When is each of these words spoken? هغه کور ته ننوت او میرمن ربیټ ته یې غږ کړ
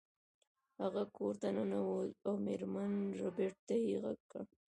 هغه 0.81 1.03
کور 1.17 1.33
ته 1.41 1.47
ننوت 1.55 2.11
او 2.25 2.33
میرمن 2.45 2.91
ربیټ 3.21 3.55
ته 3.67 3.75
یې 3.85 3.95
غږ 4.03 4.19
کړ 4.31 4.43